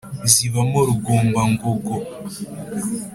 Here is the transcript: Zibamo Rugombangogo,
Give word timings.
Zibamo 0.31 0.79
Rugombangogo, 0.87 1.95